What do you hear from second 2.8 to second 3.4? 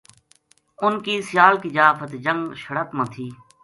ما تھی